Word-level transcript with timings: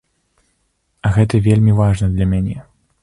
А 1.07 1.13
гэта 1.17 1.41
вельмі 1.49 1.77
важна 1.81 2.11
для 2.15 2.25
мяне. 2.33 2.57